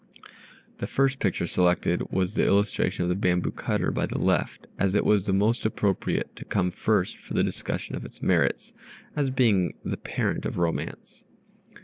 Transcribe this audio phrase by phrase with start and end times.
[0.79, 4.95] The first picture selected was the illustration of the "Bamboo Cutter," by the left, as
[4.95, 8.73] it was the most appropriate to come first for the discussion of its merits,
[9.15, 11.23] as being the parent of romance.